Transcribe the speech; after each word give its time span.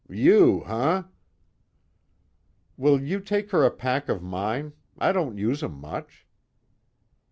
"You, 0.09 0.61
huh?" 0.65 1.03
"Will 2.75 2.99
you 2.99 3.19
take 3.19 3.51
her 3.51 3.63
a 3.63 3.69
pack 3.69 4.09
of 4.09 4.23
mine? 4.23 4.73
I 4.97 5.11
don't 5.11 5.37
use 5.37 5.61
'em 5.61 5.79
much." 5.79 6.25